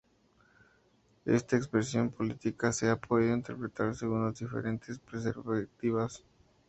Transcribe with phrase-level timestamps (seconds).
[1.25, 6.23] Esta expresión política se ha podido interpretar según diferentes perspectivas.